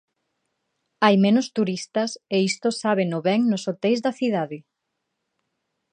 [1.03, 4.57] Hai menos turistas e isto sábeno ben nos hoteis da cidade.